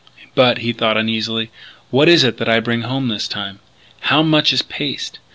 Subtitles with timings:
[0.33, 1.51] "But," he thought uneasily,
[1.91, 3.59] "what is it that I bring home this time?
[3.99, 5.19] How much is paste?